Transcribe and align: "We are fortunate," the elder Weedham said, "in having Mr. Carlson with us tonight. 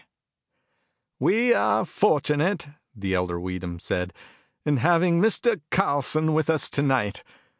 "We 1.19 1.53
are 1.53 1.85
fortunate," 1.85 2.67
the 2.95 3.13
elder 3.13 3.39
Weedham 3.39 3.77
said, 3.77 4.13
"in 4.65 4.77
having 4.77 5.21
Mr. 5.21 5.61
Carlson 5.69 6.33
with 6.33 6.49
us 6.49 6.71
tonight. 6.71 7.21